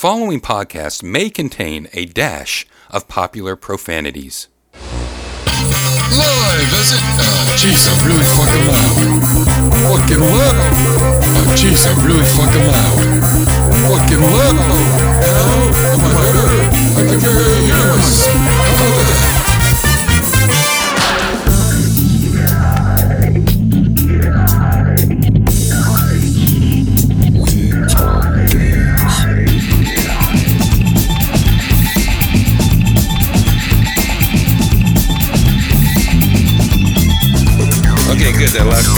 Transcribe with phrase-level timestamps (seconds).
[0.00, 4.48] following podcast may contain a dash of popular profanities.
[4.72, 7.02] Live, is it?
[7.20, 8.96] Oh, jeez, I'm really fucking loud.
[9.84, 10.56] Fucking loud.
[11.36, 12.96] Oh, jeez, I'm really fucking loud.
[13.92, 14.56] Fucking loud.
[15.20, 16.72] Now, am oh I heard?
[16.96, 18.40] I can hear myself.
[18.72, 18.88] How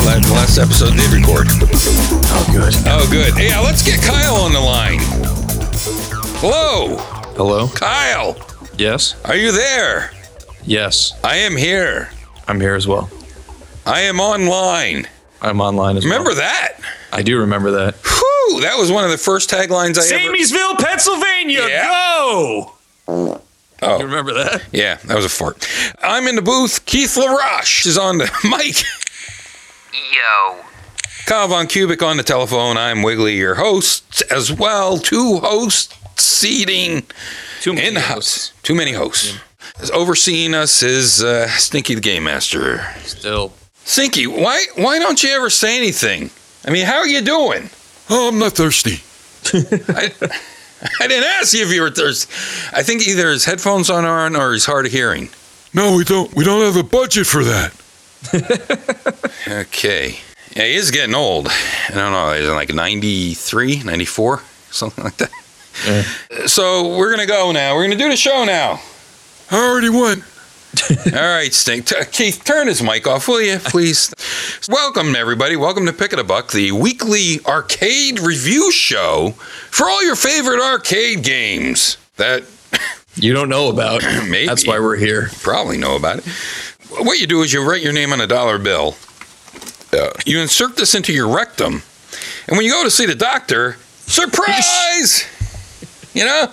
[0.04, 1.46] last, last, episode did record.
[1.50, 2.74] Oh, good.
[2.86, 3.32] Oh, good.
[3.38, 4.98] Yeah, let's get Kyle on the line.
[6.40, 6.96] Hello,
[7.36, 7.68] Hello?
[7.68, 8.36] Kyle.
[8.76, 9.14] Yes?
[9.24, 10.10] Are you there?
[10.64, 11.12] Yes.
[11.22, 12.10] I am here.
[12.48, 13.10] I'm here as well.
[13.86, 15.06] I am online.
[15.40, 16.36] I'm online as Remember well.
[16.38, 16.78] that?
[17.12, 17.94] I do remember that.
[17.96, 20.32] Whew, that was one of the first taglines I ever.
[20.34, 21.84] Samiesville, Pennsylvania, Yeah.
[21.86, 22.72] go!
[23.84, 23.98] Oh.
[23.98, 24.62] You remember that?
[24.72, 25.66] Yeah, that was a fart.
[26.02, 26.86] I'm in the booth.
[26.86, 28.84] Keith LaRoche is on the mic.
[29.92, 30.64] Yo.
[31.26, 32.76] Kyle Von Kubic on the telephone.
[32.76, 34.98] I'm Wiggly, your host, as well.
[34.98, 37.02] Two hosts seating
[37.60, 38.52] Too in the house.
[38.62, 39.38] Too many hosts.
[39.80, 42.78] Is Overseeing us is uh, Stinky the Game Master.
[43.02, 43.52] Still.
[43.84, 46.30] Stinky, why why don't you ever say anything?
[46.66, 47.68] I mean, how are you doing?
[48.08, 49.02] Oh, I'm not thirsty.
[49.92, 50.12] I,
[51.00, 52.32] I didn't ask you if you were thirsty.
[52.74, 55.30] I think either his headphones on on or he's hard of hearing.
[55.74, 56.32] No, we don't.
[56.34, 57.74] We don't have a budget for that.
[59.48, 60.20] Okay.
[60.54, 61.48] Yeah, he is getting old.
[61.48, 62.32] I don't know.
[62.34, 65.30] He's like 93, 94, something like that.
[66.48, 67.74] So we're going to go now.
[67.74, 68.80] We're going to do the show now.
[69.50, 70.22] I already went.
[71.14, 71.86] All right, Stink.
[71.86, 74.14] T- Keith, turn his mic off, will you, please?
[74.68, 75.56] Welcome, everybody.
[75.56, 79.30] Welcome to Pick It a Buck, the weekly arcade review show
[79.70, 82.44] for all your favorite arcade games that
[83.16, 84.02] You don't know about.
[84.28, 84.46] Maybe.
[84.46, 85.28] That's why we're here.
[85.42, 86.24] probably know about it.
[87.00, 88.96] What you do is you write your name on a dollar bill.
[90.26, 91.82] You insert this into your rectum,
[92.48, 95.24] and when you go to see the doctor, surprise!
[96.14, 96.48] you know,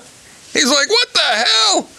[0.54, 1.90] he's like, "What the hell?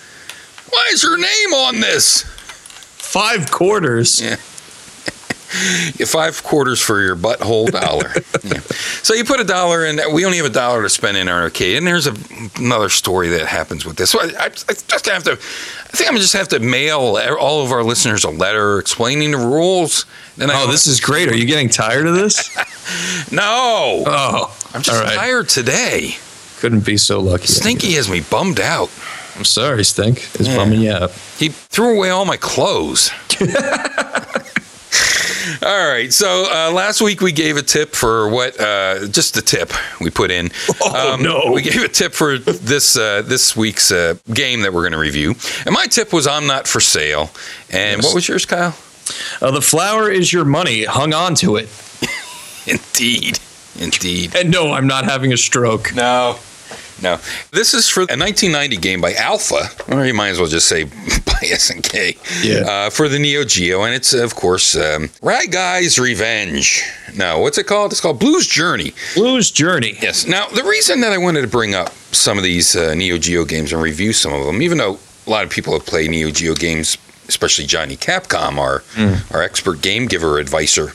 [0.71, 4.21] Why is your name on this?" Five quarters.
[4.21, 4.37] Yeah.
[6.07, 8.13] Five quarters for your butthole dollar.
[8.45, 8.61] yeah.
[9.03, 9.99] So you put a dollar in.
[10.15, 12.15] We only have a dollar to spend in our arcade, and there's a,
[12.57, 14.11] another story that happens with this.
[14.11, 15.33] So I, I, I just have to.
[15.33, 15.35] I
[15.97, 20.07] think I'm just have to mail all of our listeners a letter explaining the rules.
[20.37, 21.29] Then Oh, this is great.
[21.29, 22.49] Are you getting tired of this?
[23.33, 24.05] no.
[24.07, 25.15] Oh, I'm just right.
[25.17, 26.13] tired today.
[26.61, 27.47] Couldn't be so lucky.
[27.47, 28.91] Stinky has me bummed out.
[29.37, 30.19] I'm sorry, Stink.
[30.35, 30.57] It's Yeah.
[30.57, 31.11] bumming you out.
[31.39, 33.11] He threw away all my clothes.
[35.63, 36.13] All right.
[36.13, 38.59] So uh, last week we gave a tip for what?
[38.61, 40.51] Uh, just the tip we put in.
[40.83, 41.53] Oh, no.
[41.53, 44.99] We gave a tip for this uh, this week's uh, game that we're going to
[44.99, 45.35] review,
[45.67, 47.31] and my tip was "I'm not for sale."
[47.71, 48.05] And Yes.
[48.07, 48.75] what was yours, Kyle?
[49.43, 50.85] Uh, the flower is your money.
[50.85, 51.69] Hung on to it.
[52.67, 53.39] Indeed,
[53.79, 54.37] indeed.
[54.37, 55.95] And no, I'm not having a stroke.
[55.95, 56.39] No.
[57.03, 57.19] No.
[57.53, 60.85] This is for a 1990 game by Alpha, or you might as well just say
[60.85, 62.61] by SNK, Yeah.
[62.87, 63.83] uh, for the Neo Geo.
[63.85, 66.83] And it's, of course, um, Rad Guy's Revenge.
[67.17, 67.93] No, what's it called?
[67.93, 68.93] It's called Blues Journey.
[69.15, 69.97] Blues Journey.
[70.03, 70.27] Yes.
[70.27, 73.45] Now, the reason that I wanted to bring up some of these uh, Neo Geo
[73.45, 76.31] games and review some of them, even though a lot of people have played Neo
[76.31, 78.83] Geo games, especially Johnny Capcom, our,
[79.33, 80.93] our expert game giver advisor,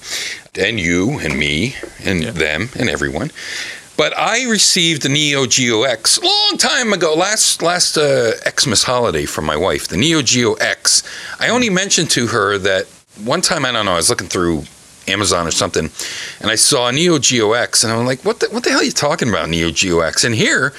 [0.58, 3.32] and you and me and them and everyone.
[3.98, 9.26] But I received the Neo Geo X long time ago, last last uh, Xmas holiday
[9.26, 11.02] from my wife, the Neo Geo X.
[11.40, 12.88] I only mentioned to her that
[13.24, 14.64] one time, I don't know, I was looking through
[15.08, 15.90] Amazon or something,
[16.42, 18.84] and I saw Neo Geo X, and I'm like, what the, what the hell are
[18.84, 20.26] you talking about, Neo Geo X?
[20.26, 20.74] And here,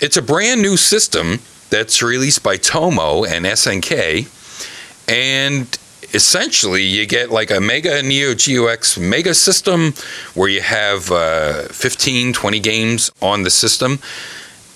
[0.00, 1.40] it's a brand new system
[1.70, 4.28] that's released by Tommo and SNK,
[5.08, 5.78] and
[6.14, 9.92] essentially you get like a mega neo geo x mega system
[10.34, 13.98] where you have uh, 15 20 games on the system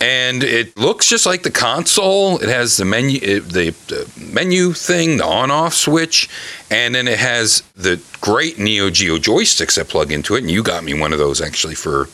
[0.01, 5.17] and it looks just like the console it has the menu the, the menu thing
[5.19, 6.29] the on off switch
[6.71, 10.63] and then it has the great neo geo joysticks that plug into it and you
[10.63, 12.09] got me one of those actually for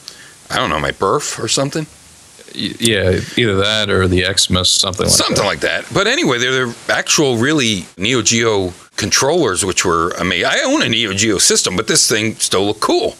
[0.51, 1.87] i don't know my birth or something
[2.55, 5.45] Yeah, either that or the Xmas, something like something that.
[5.47, 5.87] like that.
[5.93, 10.47] But anyway, they're the actual really Neo Geo controllers, which were amazing.
[10.47, 13.17] I own a Neo Geo system, but this thing still looked cool.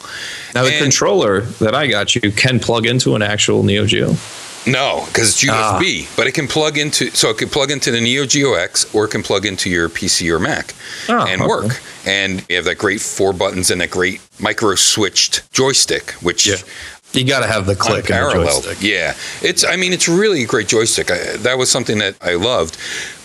[0.55, 4.15] Now, the And- controller that I got you can plug into an actual Neo Geo.
[4.65, 5.77] No, because it's Ah.
[5.77, 8.85] USB, but it can plug into so it can plug into the Neo Geo X
[8.93, 10.73] or it can plug into your PC or Mac
[11.09, 11.49] Oh, and okay.
[11.49, 11.81] work.
[12.05, 16.55] And you have that great four buttons and that great micro switched joystick, which Yeah.
[17.13, 18.81] You got to have the click and the joystick.
[18.81, 19.63] Yeah, it's.
[19.63, 21.11] I mean, it's really a great joystick.
[21.11, 22.77] I, that was something that I loved,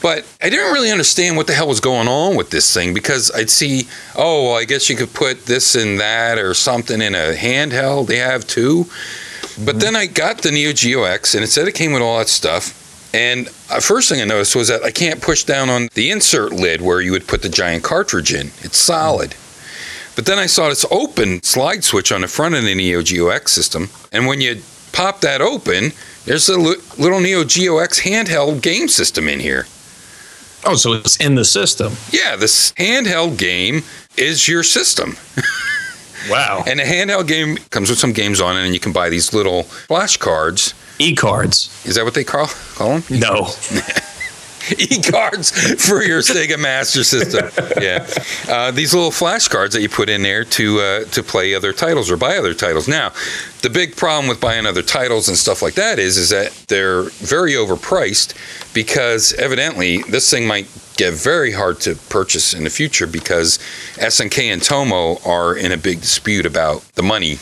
[0.02, 3.30] but I didn't really understand what the hell was going on with this thing because
[3.34, 7.14] I'd see, oh, well, I guess you could put this and that or something in
[7.14, 8.08] a handheld.
[8.08, 8.84] They have too,
[9.64, 12.18] but then I got the Neo Geo X and it said it came with all
[12.18, 12.74] that stuff.
[13.14, 16.52] And uh, first thing I noticed was that I can't push down on the insert
[16.52, 18.48] lid where you would put the giant cartridge in.
[18.60, 19.34] It's solid.
[20.18, 23.28] But then I saw this open slide switch on the front of the Neo Geo
[23.28, 24.60] X system, and when you
[24.90, 25.92] pop that open,
[26.24, 29.68] there's a little Neo Geo X handheld game system in here.
[30.66, 31.92] Oh, so it's in the system.
[32.10, 33.84] Yeah, this handheld game
[34.16, 35.16] is your system.
[36.28, 36.64] Wow.
[36.66, 39.32] And the handheld game comes with some games on it, and you can buy these
[39.32, 40.74] little flashcards.
[40.98, 41.70] E cards.
[41.86, 43.20] Is that what they call, call them?
[43.20, 43.46] No.
[44.78, 45.50] e cards
[45.86, 47.50] for your Sega Master System.
[47.80, 48.08] Yeah,
[48.48, 52.10] uh, these little flashcards that you put in there to uh, to play other titles
[52.10, 52.88] or buy other titles.
[52.88, 53.12] Now,
[53.62, 57.04] the big problem with buying other titles and stuff like that is is that they're
[57.04, 58.34] very overpriced
[58.74, 60.66] because evidently this thing might
[60.96, 63.58] get very hard to purchase in the future because
[63.94, 67.38] SNK and Tommo are in a big dispute about the money,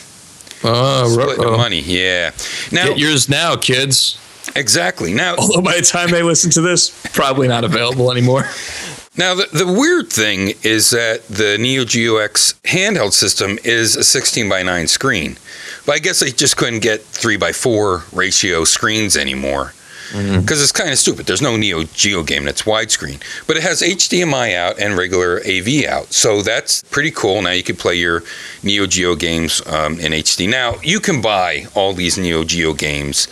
[0.62, 1.80] Oh, split the money.
[1.80, 2.32] Yeah.
[2.72, 4.18] Now, Get yours now, kids.
[4.54, 5.12] Exactly.
[5.14, 8.44] Now, Although by the time they listen to this, probably not available anymore.
[9.18, 14.04] Now, the, the weird thing is that the Neo Geo X handheld system is a
[14.04, 15.38] 16 by 9 screen.
[15.86, 19.72] But I guess they just couldn't get 3 by 4 ratio screens anymore.
[20.12, 21.26] Because it's kind of stupid.
[21.26, 23.20] There's no Neo Geo game that's widescreen.
[23.46, 26.12] But it has HDMI out and regular AV out.
[26.12, 27.42] So that's pretty cool.
[27.42, 28.22] Now you can play your
[28.62, 30.48] Neo Geo games um, in HD.
[30.48, 33.26] Now, you can buy all these Neo Geo games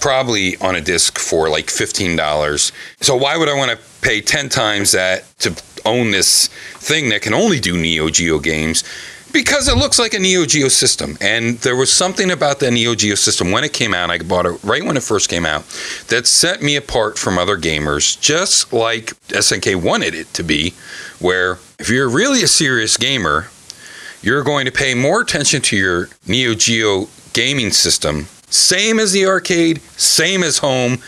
[0.00, 2.72] probably on a disc for like $15.
[3.00, 5.54] So why would I want to pay 10 times that to
[5.84, 8.84] own this thing that can only do Neo Geo games?
[9.32, 11.18] Because it looks like a Neo Geo system.
[11.20, 14.46] And there was something about the Neo Geo system when it came out, I bought
[14.46, 15.64] it right when it first came out,
[16.08, 20.72] that set me apart from other gamers, just like SNK wanted it to be,
[21.18, 23.48] where if you're really a serious gamer,
[24.22, 29.26] you're going to pay more attention to your Neo Geo gaming system, same as the
[29.26, 30.98] arcade, same as home.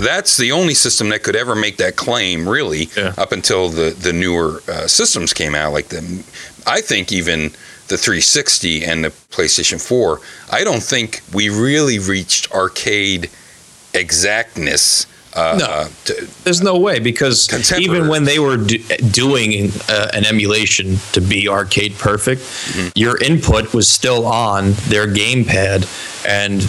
[0.00, 3.14] That's the only system that could ever make that claim, really, Yeah.
[3.16, 5.72] up until the the newer uh, systems came out.
[5.72, 6.24] Like the,
[6.66, 7.52] I think even
[7.88, 10.20] the 360 and the PlayStation 4.
[10.50, 13.30] I don't think we really reached arcade
[13.94, 15.06] exactness.
[15.34, 15.66] Uh, No.
[15.66, 18.78] uh, to- There's no way because even when they were do,
[19.10, 22.88] doing uh, an emulation to be arcade perfect, Mm-hmm.
[22.96, 25.84] your input was still on their gamepad.
[26.26, 26.60] And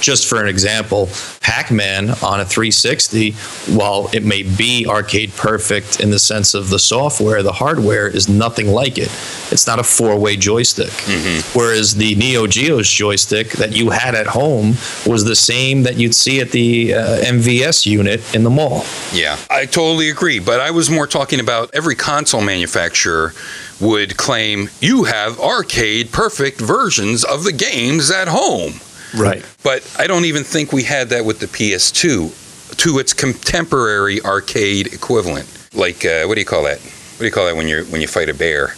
[0.00, 1.08] just for an example,
[1.40, 3.32] Pac Man on a 360,
[3.74, 8.28] while it may be arcade perfect in the sense of the software, the hardware is
[8.28, 9.10] nothing like it.
[9.50, 10.88] It's not a four way joystick.
[10.88, 11.58] Mm-hmm.
[11.58, 14.74] Whereas the Neo Geo's joystick that you had at home
[15.06, 18.84] was the same that you'd see at the uh, MVS unit in the mall.
[19.12, 20.38] Yeah, I totally agree.
[20.38, 23.32] But I was more talking about every console manufacturer
[23.80, 28.74] would claim you have arcade perfect versions of the games at home.
[29.16, 29.44] Right.
[29.62, 34.92] But I don't even think we had that with the PS2 to its contemporary arcade
[34.92, 35.48] equivalent.
[35.74, 36.80] Like uh, what do you call that?
[36.80, 38.74] What do you call that when you when you fight a bear?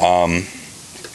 [0.00, 0.44] Um,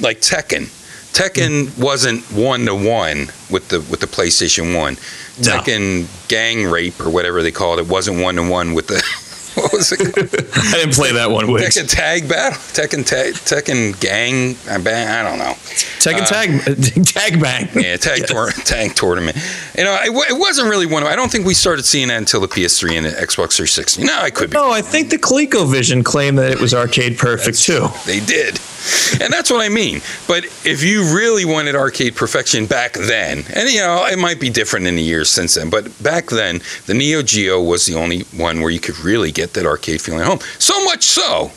[0.02, 0.70] like Tekken.
[1.14, 4.96] Tekken wasn't one to one with the with the PlayStation One.
[5.40, 5.60] No.
[5.60, 9.04] Tekken Gang Rape or whatever they called it wasn't one to one with the
[9.62, 10.02] what was it?
[10.02, 11.78] I didn't play that one, Wix.
[11.78, 14.56] Tekken Tag Battle, Tekken Tag, Tekken Gang.
[14.70, 15.54] I ba- I don't know.
[16.04, 17.70] Tekken uh, tag, tag bang.
[17.76, 19.38] Yeah, tag tour, tag tournament.
[19.78, 21.04] You know, it, it wasn't really one.
[21.04, 24.04] Of, I don't think we started seeing that until the PS3 and the Xbox 360.
[24.04, 24.58] No, I could be.
[24.58, 27.88] No, I think the ColecoVision claimed that it was arcade perfect too.
[28.06, 28.60] They did.
[29.22, 30.02] And that's what I mean.
[30.28, 34.50] But if you really wanted arcade perfection back then, and you know, it might be
[34.50, 38.22] different in the years since then, but back then, the Neo Geo was the only
[38.36, 40.40] one where you could really get that arcade feeling at home.
[40.60, 41.52] So much so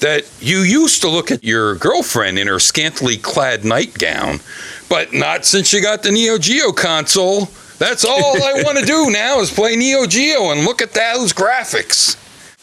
[0.00, 4.40] that you used to look at your girlfriend in her scantily clad nightgown,
[4.88, 7.48] but not since you got the Neo Geo console.
[7.78, 11.32] That's all I want to do now is play Neo Geo and look at those
[11.32, 12.18] graphics.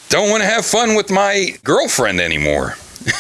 [0.09, 2.75] Don't want to have fun with my girlfriend anymore.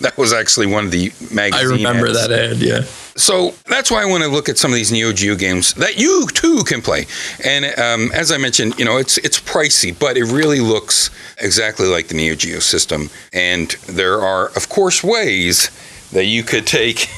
[0.00, 1.54] That was actually one of the magazines.
[1.54, 2.28] I remember ads.
[2.28, 2.56] that ad.
[2.58, 2.82] Yeah.
[3.16, 5.98] So that's why I want to look at some of these Neo Geo games that
[5.98, 7.06] you too can play.
[7.44, 11.86] And um, as I mentioned, you know, it's it's pricey, but it really looks exactly
[11.86, 13.10] like the Neo Geo system.
[13.32, 15.70] And there are, of course, ways
[16.12, 17.08] that you could take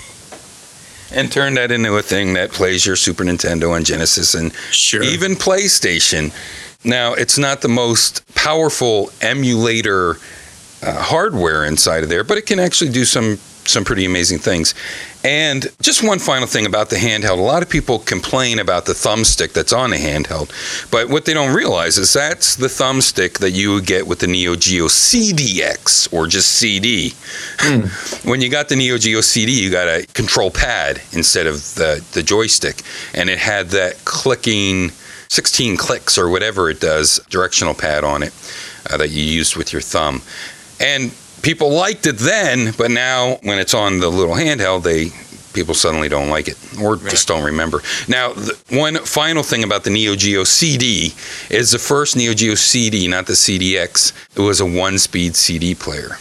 [1.12, 5.02] and turn that into a thing that plays your Super Nintendo and Genesis and Sure.
[5.02, 6.32] even PlayStation.
[6.84, 10.18] Now, it's not the most powerful emulator
[10.82, 13.38] uh, hardware inside of there, but it can actually do some
[13.68, 14.74] some pretty amazing things.
[15.24, 17.38] And just one final thing about the handheld.
[17.38, 20.50] A lot of people complain about the thumbstick that's on the handheld,
[20.90, 24.26] but what they don't realize is that's the thumbstick that you would get with the
[24.26, 27.12] Neo Geo CDX or just CD.
[28.24, 32.04] when you got the Neo Geo CD, you got a control pad instead of the,
[32.12, 32.82] the joystick,
[33.14, 34.90] and it had that clicking
[35.28, 38.32] 16 clicks or whatever it does directional pad on it
[38.90, 40.22] uh, that you used with your thumb.
[40.80, 45.10] And people liked it then, but now when it's on the little handheld, they
[45.52, 47.80] people suddenly don't like it or just don't remember.
[48.08, 51.14] Now, the one final thing about the Neo Geo CD
[51.48, 54.12] is the first Neo Geo CD, not the CDX.
[54.36, 56.16] It was a one-speed CD player,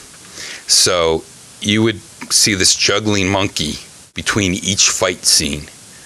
[0.68, 1.24] so
[1.60, 2.00] you would
[2.32, 3.74] see this juggling monkey
[4.14, 5.62] between each fight scene.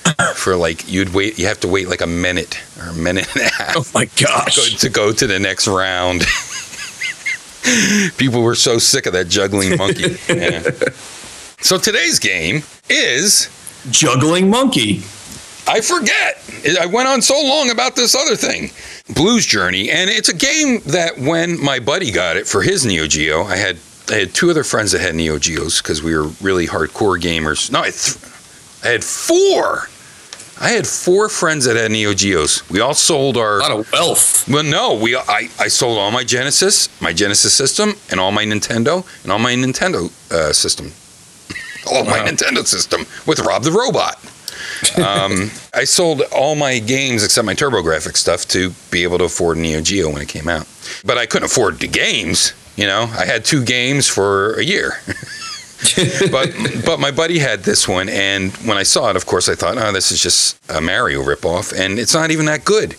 [0.36, 3.46] For like you'd wait, you have to wait like a minute or a minute and
[3.46, 4.76] a half Oh my go, gosh.
[4.78, 6.22] to go to the next round.
[8.18, 10.18] People were so sick of that juggling monkey.
[10.30, 10.64] Yeah.
[11.62, 13.50] So today's game is
[13.92, 15.00] Juggling monkey.
[15.68, 16.42] I forget.
[16.80, 18.72] I went on so long about this other thing,
[19.14, 23.08] Blues Journey, and it's a game that when my buddy got it for his Neo
[23.08, 23.78] Geo, I had
[24.10, 27.72] I had two other friends that had Neo Geos because we were really hardcore gamers.
[27.72, 28.18] No, I, th-
[28.84, 29.88] I had four.
[30.62, 32.70] I had four friends that had Neo Geos.
[32.70, 34.48] We all sold our A lot of wealth.
[34.50, 38.44] well, no, we I, I sold all my Genesis, my Genesis system, and all my
[38.44, 40.92] Nintendo, and all my Nintendo uh, system,
[41.90, 44.18] all my Nintendo system with Rob the Robot.
[44.98, 49.58] Um, I sold all my games except my TurboGrafx stuff to be able to afford
[49.58, 50.68] Neo Geo when it came out.
[51.06, 52.54] But I couldn't afford the games.
[52.78, 54.94] You know, I had two games for a year.
[56.32, 56.54] but
[56.86, 59.78] but my buddy had this one, and when I saw it, of course, I thought,
[59.78, 62.96] oh, this is just a Mario ripoff, and it's not even that good.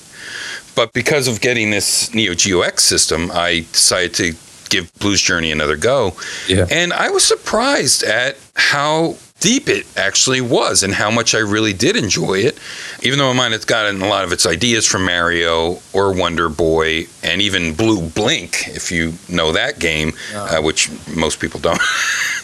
[0.74, 4.34] But because of getting this Neo Geo X system, I decided to
[4.70, 6.16] give Blues Journey another go.
[6.48, 6.66] Yeah.
[6.70, 11.72] And I was surprised at how deep it actually was and how much I really
[11.72, 12.58] did enjoy it.
[13.02, 17.06] Even though mine has gotten a lot of its ideas from Mario or Wonder Boy
[17.22, 21.80] and even Blue Blink, if you know that game, uh, which most people don't.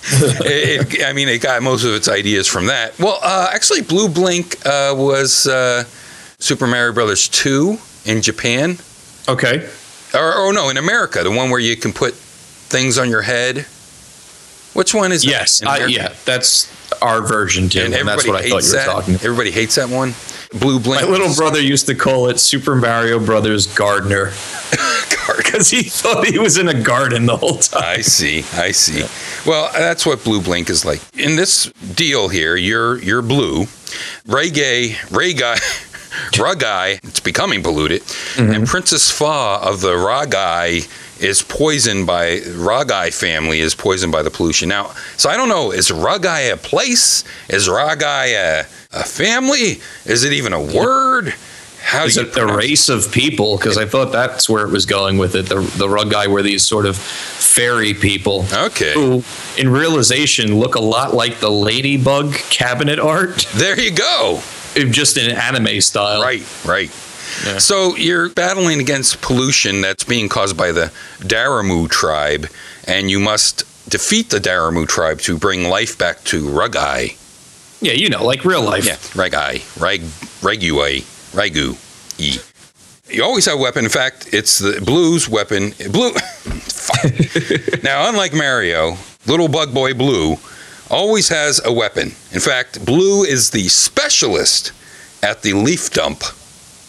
[0.12, 2.98] it, it- I mean, it got most of its ideas from that.
[2.98, 5.84] Well, uh, actually, Blue Blink uh, was uh,
[6.38, 7.76] Super Mario Brothers 2
[8.06, 8.78] in Japan.
[9.28, 9.68] Okay.
[10.14, 13.66] Or, or no, in America, the one where you can put things on your head.
[14.74, 15.30] Which one is that?
[15.30, 15.62] Yes.
[15.62, 16.12] I, yeah.
[16.24, 16.70] That's
[17.02, 18.86] our version too, And and, that's what I thought you were that.
[18.86, 19.14] talking.
[19.14, 19.24] about.
[19.24, 20.14] Everybody hates that one.
[20.52, 21.02] Blue Blink.
[21.02, 24.26] My little brother used to call it Super Mario Brothers Gardener
[25.36, 27.82] because he thought he was in a garden the whole time.
[27.84, 28.44] I see.
[28.54, 29.04] I see.
[29.48, 31.00] Well, that's what Blue Blink is like.
[31.18, 33.66] In this deal here, you're you're blue.
[34.26, 35.54] Ray Gay, Ray Guy,
[36.32, 38.52] Rugai, it's becoming polluted, mm-hmm.
[38.52, 40.88] and Princess Fa of the Ragai
[41.20, 44.68] is poisoned by Ragai family is poisoned by the pollution.
[44.68, 45.70] Now, so I don't know.
[45.72, 47.24] Is Ragai a place?
[47.48, 48.60] Is Ragai a,
[48.92, 49.80] a family?
[50.04, 51.34] Is it even a word?
[51.82, 53.56] How Is it the race of people?
[53.56, 55.46] Because I thought that's where it was going with it.
[55.46, 58.92] The the rug guy were these sort of fairy people Okay.
[58.92, 59.22] who,
[59.56, 64.42] in realization, look a lot like the ladybug cabinet art, There you go.
[64.74, 66.20] just in anime style.
[66.22, 66.90] Right, right.
[67.44, 67.58] Yeah.
[67.58, 72.46] So you're battling against pollution that's being caused by the Daramu tribe,
[72.86, 77.16] and you must defeat the Daramu tribe to bring life back to Rugai.
[77.80, 78.86] Yeah, you know, like real life.
[78.86, 80.00] Yeah, Rugai, Rag,
[80.40, 81.02] Regui,
[81.32, 81.76] Ragu,
[82.18, 82.38] E.
[83.08, 83.84] You always have a weapon.
[83.84, 85.72] In fact, it's the Blue's weapon.
[85.90, 86.12] Blue.
[87.82, 90.38] Now, unlike Mario, little bug boy Blue
[90.90, 92.08] always has a weapon.
[92.32, 94.72] In fact, Blue is the specialist
[95.22, 96.22] at the leaf dump.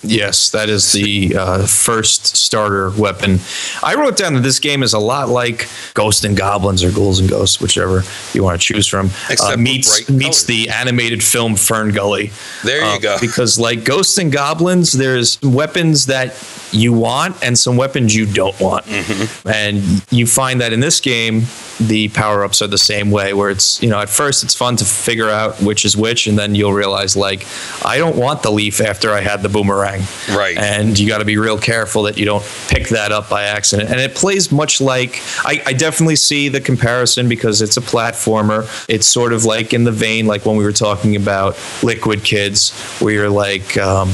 [0.04, 3.40] Yes, that is the uh, first starter weapon.
[3.84, 7.20] I wrote down that this game is a lot like Ghost and Goblins or Ghouls
[7.20, 9.08] and Ghosts, whichever you want to choose from.
[9.30, 10.46] Except uh, meets meets colors.
[10.46, 12.32] the animated film Fern Gully.
[12.64, 13.18] There you Uh, go.
[13.20, 16.36] Because like Ghosts and Goblins, there's weapons that
[16.72, 19.50] you want and some weapons you don't want, Mm-hmm.
[19.50, 21.42] and you find that in this game
[21.80, 23.34] the power ups are the same way.
[23.34, 26.38] Where it's you know at first it's fun to figure out which is which, and
[26.38, 27.46] then you'll realize like
[27.86, 30.58] I don't want the leaf after I had the boomerang, Right.
[30.58, 33.90] And you got to be real careful that you don't pick that up by accident.
[33.90, 38.68] And it plays much like I, I definitely see the comparison because it's a platformer.
[38.90, 42.72] It's sort of like in the vein like when we were talking about Liquid Kids,
[43.00, 43.78] where you're like.
[43.78, 44.10] Um,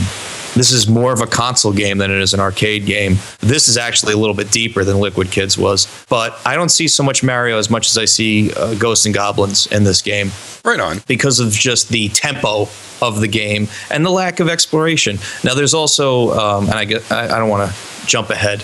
[0.55, 3.17] This is more of a console game than it is an arcade game.
[3.39, 6.87] This is actually a little bit deeper than Liquid Kids was, but I don't see
[6.87, 10.31] so much Mario as much as I see uh, Ghosts and Goblins in this game
[10.63, 11.01] Right on.
[11.07, 12.67] because of just the tempo
[13.01, 15.17] of the game and the lack of exploration.
[15.43, 18.63] Now, there's also, um, and I get, I, I don't want to jump ahead,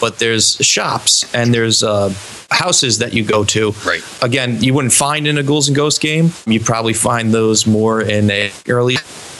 [0.00, 2.12] but there's shops and there's uh,
[2.50, 3.72] houses that you go to.
[3.86, 4.02] Right.
[4.22, 6.30] Again, you wouldn't find in a Ghouls and Ghosts game.
[6.46, 8.96] You probably find those more in a early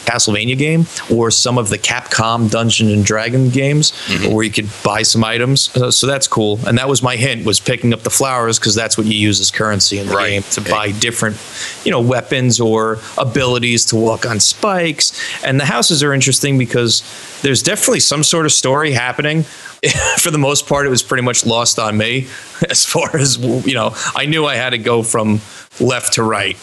[0.07, 3.91] Castlevania game or some of the Capcom Dungeon and Dragon games
[4.29, 5.75] where you could buy some items.
[5.75, 6.59] Uh, so that's cool.
[6.65, 9.39] And that was my hint was picking up the flowers because that's what you use
[9.41, 10.29] as currency in the Right.
[10.29, 10.71] game to Okay.
[10.71, 11.37] buy different,
[11.83, 15.11] you know, weapons or abilities to walk on spikes.
[15.43, 17.03] And the houses are interesting because
[17.41, 19.43] there's definitely some sort of story happening.
[20.17, 22.27] For the most part, it was pretty much lost on me
[22.69, 25.41] as far as, you know, I knew I had to go from
[25.79, 26.57] left to right.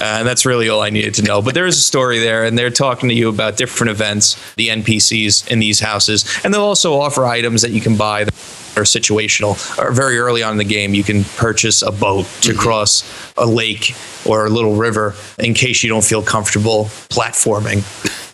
[0.00, 1.42] Uh, and that's really all I needed to know.
[1.42, 4.68] But there is a story there, and they're talking to you about different events, the
[4.68, 6.24] NPCs in these houses.
[6.44, 8.34] And they'll also offer items that you can buy that
[8.76, 9.56] are situational.
[9.78, 13.02] Or very early on in the game, you can purchase a boat to cross
[13.36, 17.78] a lake or a little river in case you don't feel comfortable platforming.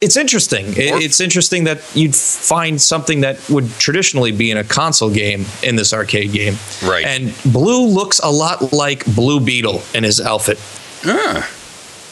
[0.03, 0.67] It's interesting.
[0.77, 5.47] It- it's interesting that you'd find something that would traditionally be in a console game
[5.63, 6.59] in this arcade game.
[6.85, 7.07] Right.
[7.07, 10.59] And Blue looks a lot like Blue Beetle in his outfit.
[11.07, 11.49] Ah,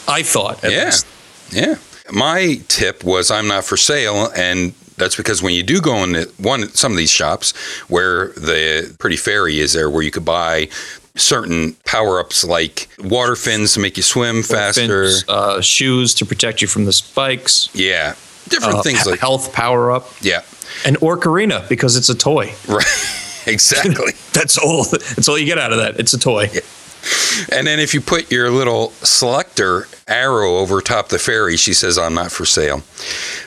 [0.07, 0.63] I thought.
[0.63, 0.85] At yeah.
[0.85, 1.07] least.
[1.51, 1.75] Yeah.
[2.11, 6.15] My tip was I'm not for sale, and that's because when you do go in
[6.37, 7.55] one some of these shops
[7.87, 10.69] where the pretty fairy is there, where you could buy
[11.15, 15.05] certain power ups like water fins to make you swim faster.
[15.05, 17.69] Fins, uh, shoes to protect you from the spikes.
[17.73, 18.15] Yeah,
[18.49, 20.09] different uh, things like health power up.
[20.21, 20.41] yeah,
[20.85, 22.53] And Ocarina because it's a toy.
[22.67, 22.85] right,
[23.47, 24.13] exactly.
[24.33, 24.83] That's all.
[24.83, 25.99] That's all you get out of that.
[25.99, 26.49] It's a toy.
[27.51, 31.97] And then if you put your little selector arrow over top the fairy, she says,
[31.97, 32.81] "I'm not for sale."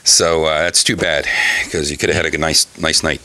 [0.05, 1.27] So uh, that's too bad
[1.65, 3.21] because you could have had a nice, nice night,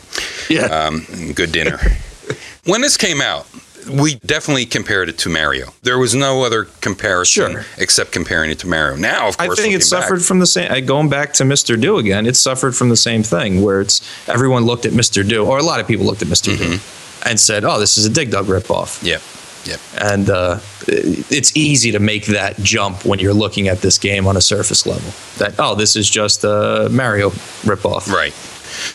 [0.49, 0.65] Yeah.
[0.65, 1.79] um, good dinner.
[2.65, 3.47] when this came out,
[3.91, 5.73] we definitely compared it to Mario.
[5.81, 7.65] There was no other comparison Sure.
[7.77, 8.95] except comparing it to Mario.
[8.95, 10.71] Now, of I think it looking back- suffered from the same.
[10.71, 11.79] uh, Going back to Mr.
[11.81, 15.27] Do again, it suffered from the same thing where it's everyone looked at Mr.
[15.27, 16.77] Do, or a lot of people looked at mister Do,
[17.25, 19.17] and said, "Oh, this is a Dig Dug ripoff." Yeah,
[19.65, 19.77] yeah.
[19.99, 24.37] And uh, it's easy to make that jump when you're looking at this game on
[24.37, 25.11] a surface level.
[25.37, 28.11] That oh, this is just a Mario ripoff.
[28.11, 28.33] Right.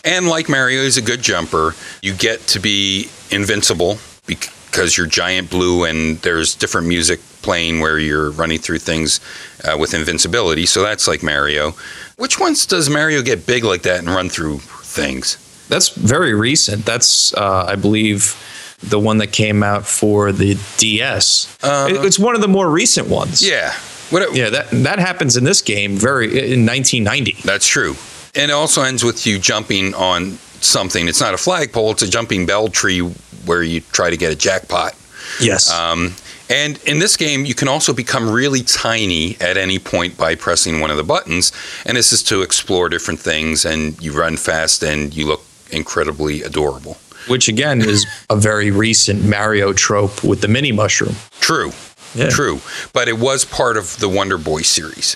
[0.03, 5.49] And like Mario is a good jumper, you get to be invincible because you're giant
[5.49, 9.19] blue and there's different music playing where you're running through things
[9.63, 10.65] uh, with invincibility.
[10.65, 11.73] So that's like Mario.
[12.17, 15.37] Which ones does Mario get big like that and run through things?
[15.69, 16.85] That's very recent.
[16.85, 18.35] That's uh, I believe
[18.83, 21.47] the one that came out for the DS.
[21.63, 23.41] Uh, It- it's one of the more recent ones.
[23.45, 23.73] Yeah.
[24.09, 27.37] What, Yeah, that that happens in this game very in 1990.
[27.43, 27.95] That's true.
[28.35, 31.07] And it also ends with you jumping on something.
[31.07, 32.99] It's not a flagpole, it's a jumping bell tree
[33.45, 34.93] where you try to get a jackpot.
[35.41, 35.69] Yes.
[35.71, 36.15] Um,
[36.49, 40.79] and in this game, you can also become really tiny at any point by pressing
[40.79, 41.51] one of the buttons.
[41.85, 46.43] And this is to explore different things, and you run fast and you look incredibly
[46.43, 46.97] adorable.
[47.27, 51.15] Which again is a very recent Mario trope with the mini mushroom.
[51.39, 51.71] True,
[52.15, 52.29] Yeah.
[52.29, 52.61] true.
[52.93, 55.15] But it was part of the Wonder Boy series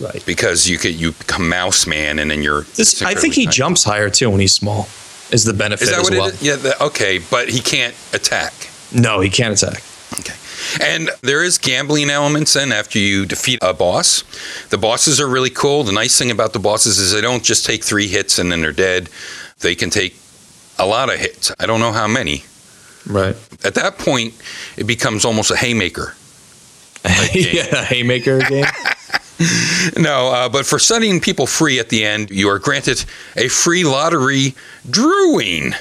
[0.00, 0.22] Right.
[0.26, 2.62] because you could you become Mouse Man, and then you're.
[2.76, 3.56] This, I think he tiny.
[3.56, 4.88] jumps higher too when he's small.
[5.32, 6.26] Is the benefit Is that as what well?
[6.28, 6.42] it is?
[6.42, 6.72] Yeah.
[6.80, 8.52] okay, but he can't attack.
[8.92, 9.82] No, he can't attack.
[10.20, 10.34] Okay.
[10.80, 14.22] And there is gambling elements in after you defeat a boss.
[14.70, 15.82] The bosses are really cool.
[15.84, 18.60] The nice thing about the bosses is they don't just take three hits and then
[18.62, 19.08] they're dead.
[19.60, 20.14] They can take
[20.78, 21.52] a lot of hits.
[21.58, 22.44] I don't know how many.
[23.06, 23.36] Right.
[23.64, 24.34] At that point,
[24.76, 26.14] it becomes almost a haymaker.
[27.32, 28.66] yeah, haymaker game.
[29.98, 33.04] No, uh, but for setting people free at the end, you are granted
[33.36, 34.54] a free lottery
[34.88, 35.74] drawing.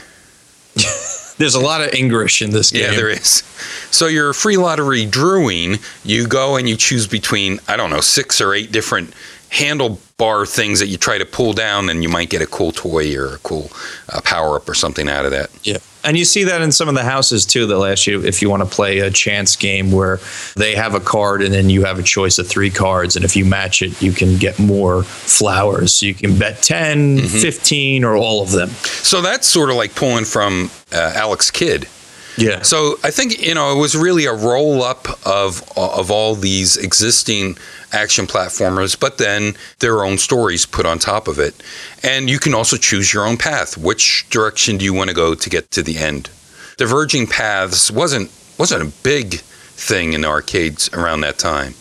[1.38, 2.84] There's a lot of English in this game.
[2.84, 3.44] Yeah, there is.
[3.92, 8.42] So your free lottery drawing, you go and you choose between I don't know six
[8.42, 9.14] or eight different
[9.50, 13.16] handlebar things that you try to pull down, and you might get a cool toy
[13.16, 13.70] or a cool
[14.10, 15.50] uh, power up or something out of that.
[15.64, 15.78] Yeah.
[16.06, 17.66] And you see that in some of the houses too.
[17.66, 20.20] They'll ask you if you want to play a chance game where
[20.56, 23.16] they have a card and then you have a choice of three cards.
[23.16, 25.96] And if you match it, you can get more flowers.
[25.96, 28.70] So you can bet 10, 15, or all of them.
[28.70, 31.88] So that's sort of like pulling from uh, Alex Kidd.
[32.38, 32.62] Yeah.
[32.62, 36.78] So I think you know it was really a roll up of of all these
[36.78, 37.58] existing
[37.92, 41.56] action platformers, but then their own stories put on top of it,
[42.04, 43.78] and you can also choose your own path.
[43.78, 46.30] Which direction do you want to go to get to the end?
[46.78, 51.74] Diverging paths wasn't wasn't a big thing in the arcades around that time.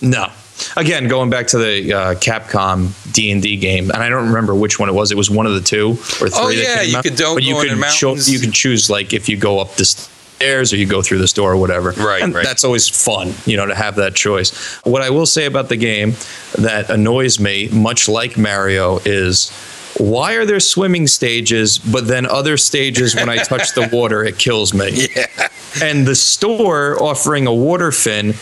[0.00, 0.30] No.
[0.76, 4.54] Again, going back to the uh, Capcom D and D game, and I don't remember
[4.54, 5.10] which one it was.
[5.10, 6.30] It was one of the two or three.
[6.34, 7.04] Oh, that yeah, you out.
[7.04, 9.84] could don't but you could cho- you can choose like if you go up the
[9.84, 11.90] stairs or you go through the store or whatever.
[11.92, 12.44] Right, and right.
[12.44, 14.76] That's always fun, you know, to have that choice.
[14.84, 16.14] What I will say about the game
[16.58, 19.50] that annoys me, much like Mario, is.
[19.96, 24.38] Why are there swimming stages, but then other stages when I touch the water, it
[24.40, 25.06] kills me?
[25.14, 25.48] Yeah.
[25.80, 28.34] and the store offering a water fin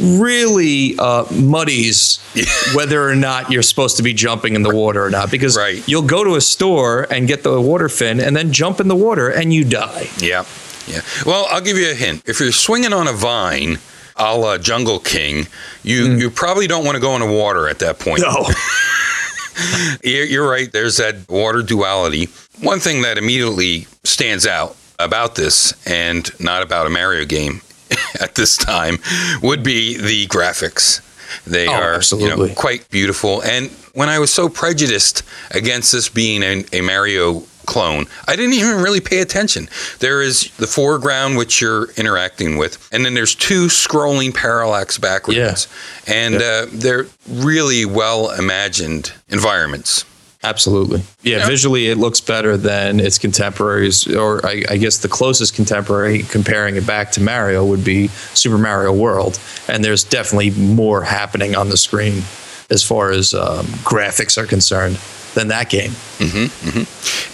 [0.00, 2.18] really uh, muddies
[2.74, 5.82] whether or not you're supposed to be jumping in the water or not because Right.
[5.88, 8.96] you'll go to a store and get the water fin and then jump in the
[8.96, 10.44] water and you die Yeah,
[10.86, 11.00] yeah.
[11.26, 12.22] Well, I'll give you a hint.
[12.26, 13.78] If you're swinging on a vine,
[14.16, 15.46] a la Jungle King,
[15.82, 18.20] you you probably don't want to go in the water at that point.
[18.22, 18.46] no
[20.04, 20.70] you're right.
[20.72, 22.28] There's that water duality.
[22.60, 27.60] One thing that immediately stands out about this, and not about a Mario game
[28.20, 28.98] at this time,
[29.42, 31.00] would be the graphics.
[31.46, 33.42] They Oh, are you know, quite beautiful.
[33.42, 38.54] And when I was so prejudiced against this being a, a Mario clone, I didn't
[38.54, 39.68] even really pay attention.
[39.98, 45.36] There is the foreground which you're interacting with, and then there's two scrolling parallax backwards,
[46.06, 50.06] and uh, they're really well imagined environments.
[50.48, 51.02] Absolutely.
[51.22, 51.46] Yeah, Yeah.
[51.46, 56.76] visually it looks better than its contemporaries or I, I guess the closest contemporary comparing
[56.76, 59.38] it back to mario would be super mario world.
[59.68, 62.22] And there's definitely more happening on the screen
[62.70, 64.96] as far as um, graphics are concerned
[65.34, 65.92] than that game.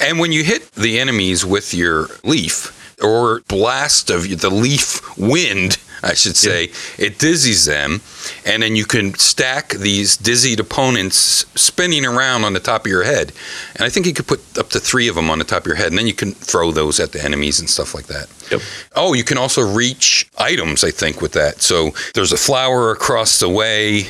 [0.00, 2.72] And when you hit the enemies with your leaf
[3.03, 6.64] or blast of the leaf wind, I should say,
[6.98, 8.02] it dizzies them.
[8.44, 13.04] And then you can stack these dizzied opponents spinning around on the top of your
[13.04, 13.32] head.
[13.74, 15.66] And I think you could put up to three of them on the top of
[15.66, 15.88] your head.
[15.88, 18.28] And then you can throw those at the enemies and stuff like that.
[18.50, 18.60] Yep.
[18.94, 21.62] Oh, you can also reach items, I think, with that.
[21.62, 24.08] So there's a flower across the way.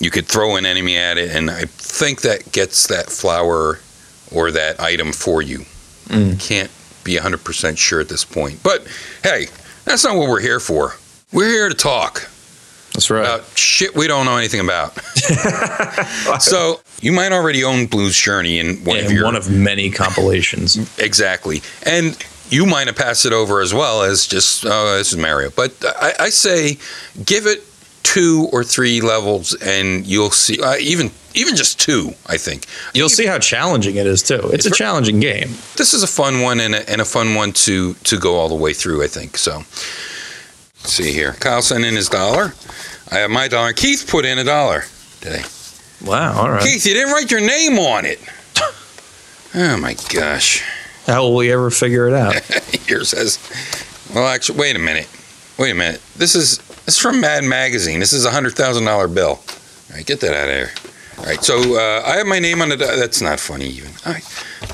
[0.00, 3.80] You could throw an enemy at it, and I think that gets that flower
[4.32, 5.64] or that item for you.
[6.06, 6.40] Mm.
[6.40, 6.70] Can't
[7.02, 8.62] be 100% sure at this point.
[8.62, 8.86] But
[9.24, 9.46] hey,
[9.84, 10.94] that's not what we're here for.
[11.32, 12.28] We're here to talk
[12.98, 14.98] that's right about shit we don't know anything about.
[16.42, 19.88] so you might already own Blues Journey in one of and your one of many
[19.88, 20.76] compilations.
[20.98, 21.62] Exactly.
[21.86, 22.18] And
[22.50, 25.50] you might have passed it over as well as just, oh, this is Mario.
[25.50, 26.78] But I, I say
[27.24, 27.62] give it
[28.02, 32.66] two or three levels and you'll see, uh, even even just two, I think.
[32.94, 34.40] You'll see how challenging it is too.
[34.52, 35.50] It's a challenging game.
[35.76, 38.48] This is a fun one and a, and a fun one to, to go all
[38.48, 39.36] the way through, I think.
[39.38, 39.62] So
[40.80, 41.32] let's see here.
[41.34, 42.54] Kyle sent in his dollar.
[43.10, 43.72] I have my dollar.
[43.72, 44.84] Keith put in a dollar
[45.20, 45.42] today.
[46.04, 46.40] Wow.
[46.40, 46.62] All right.
[46.62, 48.20] Keith, you didn't write your name on it.
[49.54, 50.62] Oh my gosh.
[51.06, 52.34] How will we ever figure it out?
[52.86, 53.38] Here says,
[54.14, 55.08] well, actually, wait a minute.
[55.58, 56.02] Wait a minute.
[56.16, 57.98] This is this is from Mad Magazine.
[57.98, 59.40] This is a hundred thousand dollar bill.
[59.40, 60.70] All right, get that out of there.
[61.18, 62.76] All right, so uh, I have my name on the.
[62.76, 63.90] That's not funny even.
[64.06, 64.24] All right.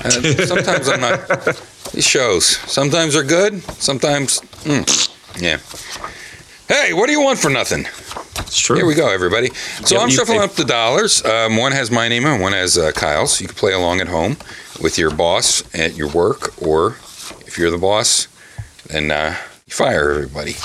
[0.05, 1.25] Uh, sometimes I'm not.
[1.93, 2.45] These shows.
[2.45, 3.61] Sometimes they're good.
[3.81, 4.83] Sometimes, mm,
[5.37, 5.59] yeah.
[6.67, 7.81] Hey, what do you want for nothing?
[8.39, 8.75] It's true.
[8.75, 9.49] Here we go, everybody.
[9.53, 10.49] So Yep, I'm shuffling pick.
[10.49, 11.23] up the dollars.
[11.23, 13.39] Um, one has my name and one has uh, Kyle's.
[13.39, 14.37] You can play along at home
[14.81, 16.97] with your boss at your work, or
[17.45, 18.27] if you're the boss,
[18.87, 19.35] then uh,
[19.67, 20.55] you fire everybody.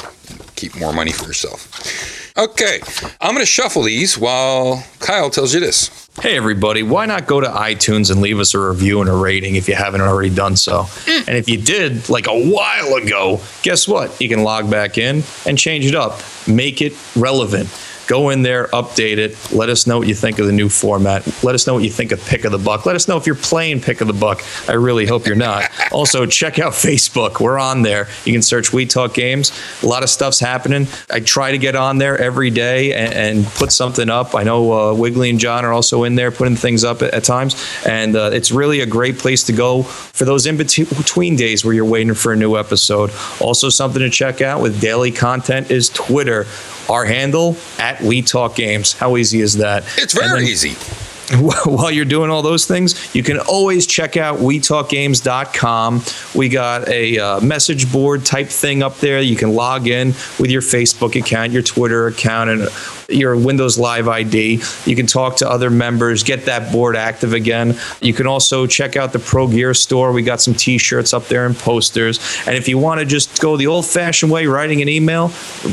[0.61, 2.37] Keep more money for yourself.
[2.37, 2.81] Okay,
[3.19, 6.11] I'm going to shuffle these while Kyle tells you this.
[6.21, 9.57] Hey, everybody, why not go to iTunes and leave us a review and a rating
[9.57, 10.83] if you haven't already done so?
[10.83, 11.29] Mm.
[11.29, 14.21] And if you did, like a while ago, guess what?
[14.21, 17.71] You can log back in and change it up, make it relevant.
[18.11, 19.53] Go in there, update it.
[19.53, 21.25] Let us know what you think of the new format.
[21.45, 22.85] Let us know what you think of Pick of the Buck.
[22.85, 24.43] Let us know if you're playing Pick of the Buck.
[24.69, 25.71] I really hope you're not.
[25.93, 27.39] also, check out Facebook.
[27.39, 28.09] We're on there.
[28.25, 29.53] You can search We Talk Games.
[29.85, 30.89] A lot of stuff's happening.
[31.09, 34.35] I try to get on there every day and, and put something up.
[34.35, 37.23] I know uh, Wiggly and John are also in there putting things up at, at
[37.23, 37.65] times.
[37.87, 41.75] And uh, it's really a great place to go for those in between days where
[41.75, 43.13] you're waiting for a new episode.
[43.41, 46.49] Also, something to check out with daily content is Twitter.
[46.91, 48.93] Our handle at We Talk Games.
[48.93, 49.85] How easy is that?
[49.97, 50.75] It's very then- easy.
[51.65, 56.03] while you're doing all those things, you can always check out WeTalkGames.com.
[56.35, 59.21] We got a uh, message board type thing up there.
[59.21, 60.09] You can log in
[60.41, 62.63] with your Facebook account, your Twitter account, and
[63.11, 64.63] your Windows Live ID.
[64.87, 67.77] You can talk to other members, get that board active again.
[68.01, 70.13] You can also check out the Pro Gear store.
[70.13, 72.19] We got some T-shirts up there and posters.
[72.47, 75.33] And if you want to just go the old-fashioned way, writing an email,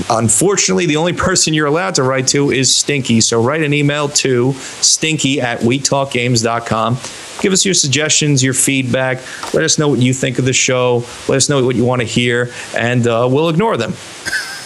[0.09, 3.21] unfortunately, the only person you're allowed to write to is Stinky.
[3.21, 6.97] So write an email to Stinky at WeTalkGames.com.
[7.41, 9.17] Give us your suggestions, your feedback.
[9.53, 11.03] Let us know what you think of the show.
[11.27, 13.93] Let us know what you want to hear, and uh, we'll ignore them.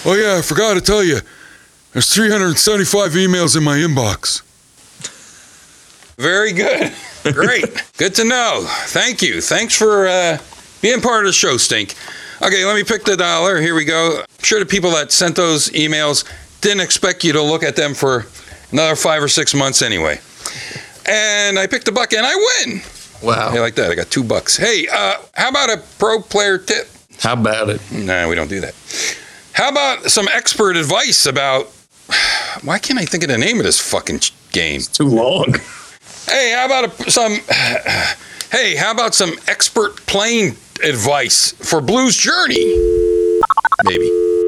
[0.06, 1.20] Oh yeah, I forgot to tell you.
[1.94, 4.44] There's 375 emails in my inbox.
[6.16, 6.94] Very good.
[7.34, 7.66] Great.
[7.98, 8.64] good to know.
[8.88, 9.42] Thank you.
[9.42, 10.38] Thanks for uh,
[10.82, 11.96] being part of the show, Stink.
[12.42, 13.60] Okay, let me pick the dollar.
[13.60, 14.20] Here we go.
[14.20, 16.24] I'm sure the people that sent those emails
[16.62, 18.26] didn't expect you to look at them for
[18.72, 20.20] another five or six months anyway.
[21.08, 22.82] And I picked the buck and I win.
[23.22, 23.52] Wow.
[23.52, 23.92] Hey, like that.
[23.92, 24.56] I got two bucks.
[24.56, 26.88] Hey, uh, how about a pro player tip?
[27.20, 27.82] How about it?
[27.92, 28.74] Nah, we don't do that.
[29.54, 31.72] How about some expert advice about
[32.64, 34.82] why can't I think of the name of this fucking ch- game?
[34.82, 35.56] Too long.
[36.28, 37.38] Hey, how about a, some?
[38.52, 42.76] Hey, how about some expert playing advice for Blues Journey?
[43.86, 44.41] Maybe.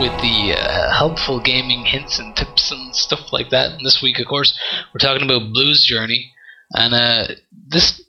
[0.00, 3.72] With the uh, helpful gaming hints and tips and stuff like that.
[3.72, 4.58] And this week, of course,
[4.94, 6.32] we're talking about Blues Journey,
[6.72, 7.34] and uh,
[7.68, 8.02] this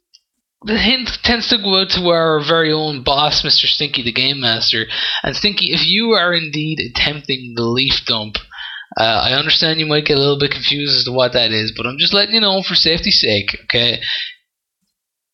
[0.64, 3.66] the hint tends to go out to our very own boss, Mr.
[3.66, 4.86] Stinky, the Game Master.
[5.22, 8.38] And Stinky, if you are indeed attempting the leaf dump,
[8.98, 11.74] uh, I understand you might get a little bit confused as to what that is,
[11.76, 14.00] but I'm just letting you know for safety's sake, okay?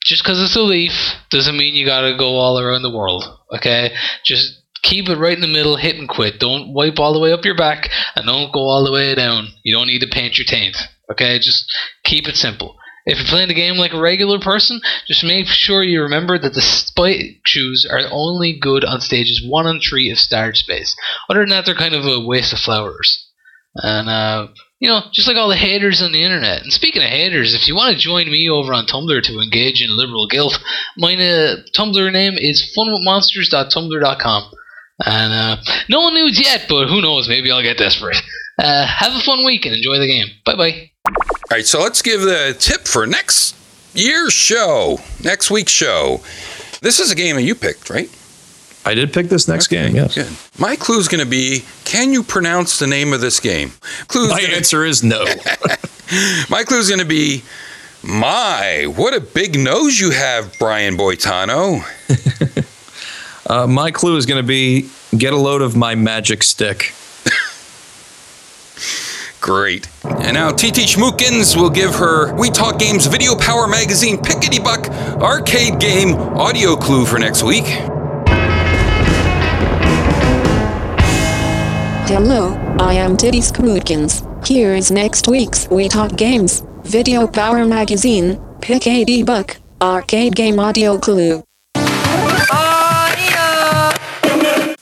[0.04, 0.94] Just because it's a leaf
[1.30, 3.92] doesn't mean you gotta go all around the world, okay?
[4.24, 6.40] Just keep it right in the middle, hit and quit.
[6.40, 9.50] Don't wipe all the way up your back, and don't go all the way down.
[9.64, 10.78] You don't need to paint your taint,
[11.12, 11.38] okay?
[11.40, 11.66] Just
[12.04, 12.78] keep it simple.
[13.06, 16.54] If you're playing the game like a regular person, just make sure you remember that
[16.54, 20.96] the spike shoes are only good on stages 1 and 3 of Start Space.
[21.30, 23.26] Other than that, they're kind of a waste of flowers.
[23.76, 24.48] And, uh,
[24.80, 26.64] you know, just like all the haters on the internet.
[26.64, 29.82] And speaking of haters, if you want to join me over on Tumblr to engage
[29.82, 30.60] in liberal guilt,
[30.98, 34.52] my uh, Tumblr name is funwithmonsters.tumblr.com.
[35.06, 35.58] And uh,
[35.90, 37.28] no one news yet, but who knows?
[37.30, 38.18] Maybe I'll get desperate.
[38.58, 40.28] Uh, have a fun week and enjoy the game.
[40.46, 40.92] Bye bye.
[41.08, 41.14] All
[41.52, 43.56] right, so let's give the tip for next
[43.94, 46.22] year's show, next week's show.
[46.82, 48.10] This is a game that you picked, right?
[48.86, 50.16] I did pick this next game, yes.
[50.16, 50.60] Good.
[50.60, 53.72] My clue's going to be: Can you pronounce the name of this game?
[54.08, 55.24] Clue's My gonna- answer is no.
[56.50, 57.44] My clue's going to be:
[58.02, 61.84] My, what a big nose you have, Brian Boitano.
[63.48, 66.94] Uh, my clue is going to be get a load of my magic stick.
[69.40, 69.88] Great.
[70.04, 74.90] And now TT Schmookins will give her We Talk Games Video Power Magazine Pickety Buck
[75.22, 77.66] arcade game audio clue for next week.
[82.08, 84.24] Hello, I am Titty Scrootkins.
[84.46, 90.60] Here is next week's We Talk Games, Video Power Magazine, Pick a Buck, Arcade Game
[90.60, 91.47] Audio Clue.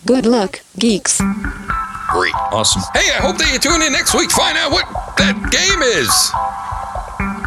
[0.06, 1.20] Good luck, geeks.
[2.12, 2.36] Great.
[2.54, 2.84] Awesome.
[2.94, 4.30] Hey, I hope that you tune in next week.
[4.32, 4.86] Find out what
[5.18, 6.10] that game is.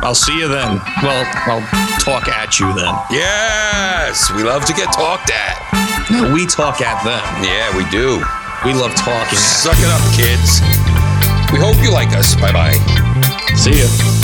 [0.03, 0.83] I'll see you then.
[1.03, 1.63] Well, I'll
[2.03, 2.95] talk at you then.
[3.11, 6.11] Yes, we love to get talked at.
[6.11, 7.23] No, we talk at them.
[7.47, 8.19] Yeah, we do.
[8.67, 9.63] We love talking at.
[9.63, 10.59] Suck it up, kids.
[11.55, 12.35] We hope you like us.
[12.35, 12.75] Bye bye.
[13.55, 14.18] See ya.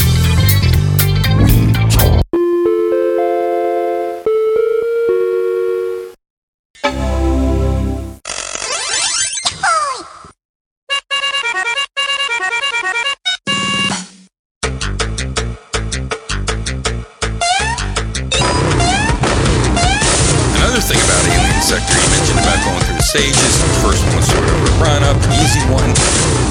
[21.62, 23.52] Sector, you mentioned about going through the stages.
[23.56, 25.88] The first one was sort of a run up, easy one.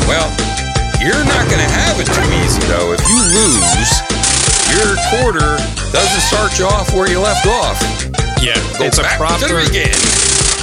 [0.10, 0.26] Well,
[0.98, 2.92] you're not going to have it too easy, though.
[2.98, 3.92] If you lose,
[4.74, 5.62] your quarter
[5.94, 7.78] doesn't start you off where you left off.
[8.42, 9.94] Yeah, Go it's a proper beginning.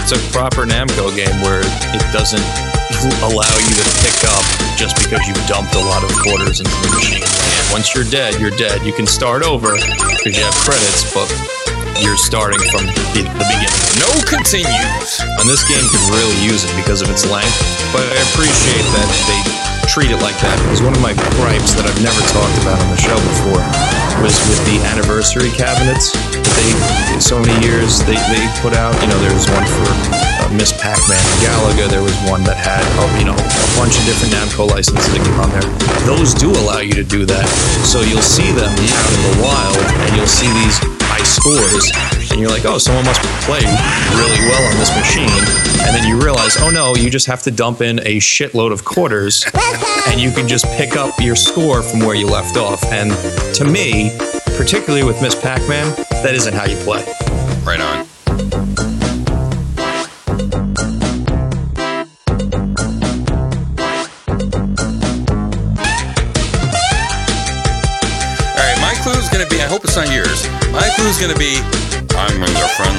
[0.03, 1.63] it's a proper Namco game where
[1.95, 2.43] it doesn't
[3.25, 4.43] allow you to pick up
[4.75, 7.25] just because you've dumped a lot of quarters into the machine.
[7.71, 8.83] Once you're dead, you're dead.
[8.83, 11.31] You can start over because you have credits, but
[12.01, 13.85] you're starting from the, the beginning.
[14.01, 15.21] No continues.
[15.41, 17.57] And this game could really use it because of its length,
[17.93, 19.41] but I appreciate that they
[19.91, 22.89] treat it like that because one of my gripes that I've never talked about on
[22.95, 23.59] the show before
[24.23, 26.71] was with the anniversary cabinets that they,
[27.19, 28.95] so many years they, they put out.
[29.03, 31.91] You know, there was one for uh, Miss Pac-Man and Galaga.
[31.91, 35.23] There was one that had, oh, you know, a bunch of different Namco licenses that
[35.27, 35.67] came on there.
[36.07, 37.47] Those do allow you to do that.
[37.83, 40.79] So you'll see them out in the wild and you'll see these
[41.31, 41.91] scores
[42.31, 45.31] and you're like, oh, someone must play really well on this machine.
[45.87, 48.85] And then you realize, oh no, you just have to dump in a shitload of
[48.85, 49.47] quarters
[50.09, 52.85] and you can just pick up your score from where you left off.
[52.87, 53.11] And
[53.55, 54.17] to me,
[54.57, 57.05] particularly with Miss Pac Man, that isn't how you play.
[57.65, 58.10] Right on.
[69.81, 70.49] Going to be, I hope it's not yours.
[70.73, 71.57] My clue is going to be,
[72.17, 72.97] I'm your friend.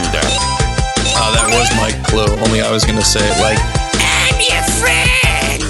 [1.17, 2.31] Oh, that was my clue.
[2.45, 3.59] Only I was going to say it like,
[4.01, 5.61] I'm your friend.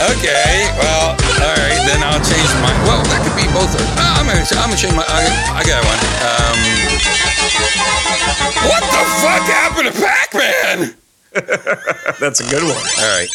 [0.00, 2.72] Okay, well, all right, then I'll change my.
[2.88, 3.68] Well, that could be both.
[3.68, 4.40] Of, uh, I'm gonna.
[4.56, 5.04] I'm gonna change my.
[5.04, 6.00] I, I got one.
[6.24, 6.56] Um,
[8.64, 10.96] what the fuck happened to Pac-Man?
[12.18, 12.80] That's a good one.
[12.80, 13.28] All right.